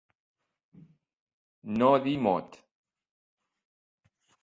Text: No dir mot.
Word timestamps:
No 1.83 1.91
dir 2.07 2.17
mot. 2.31 2.61